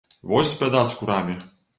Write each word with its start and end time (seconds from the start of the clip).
Вось 0.31 0.53
бяда 0.61 0.81
з 0.93 0.97
курамі! 1.01 1.37